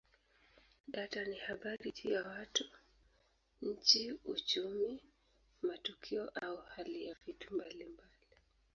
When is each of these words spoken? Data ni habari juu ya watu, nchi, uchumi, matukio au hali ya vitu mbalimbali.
Data 0.93 1.21
ni 1.23 1.35
habari 1.37 1.91
juu 1.91 2.09
ya 2.09 2.23
watu, 2.23 2.65
nchi, 3.61 4.11
uchumi, 4.25 5.01
matukio 5.61 6.29
au 6.29 6.57
hali 6.57 7.05
ya 7.05 7.15
vitu 7.25 7.53
mbalimbali. 7.55 8.27